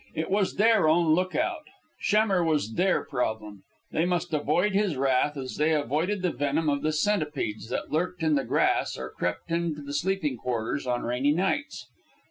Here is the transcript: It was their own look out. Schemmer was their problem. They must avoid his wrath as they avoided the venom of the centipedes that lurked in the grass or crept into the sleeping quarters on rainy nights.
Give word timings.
It 0.15 0.31
was 0.31 0.55
their 0.55 0.89
own 0.89 1.13
look 1.13 1.35
out. 1.35 1.65
Schemmer 1.99 2.43
was 2.43 2.73
their 2.73 3.03
problem. 3.05 3.61
They 3.91 4.03
must 4.03 4.33
avoid 4.33 4.73
his 4.73 4.95
wrath 4.97 5.37
as 5.37 5.57
they 5.57 5.73
avoided 5.75 6.23
the 6.23 6.31
venom 6.31 6.69
of 6.69 6.81
the 6.81 6.91
centipedes 6.91 7.69
that 7.69 7.91
lurked 7.91 8.23
in 8.23 8.33
the 8.33 8.43
grass 8.43 8.97
or 8.97 9.11
crept 9.11 9.51
into 9.51 9.83
the 9.83 9.93
sleeping 9.93 10.37
quarters 10.37 10.87
on 10.87 11.03
rainy 11.03 11.33
nights. 11.33 11.85